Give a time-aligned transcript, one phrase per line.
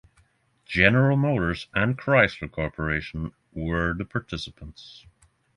[0.65, 5.05] General Motors and Chrysler Corporation were the participants.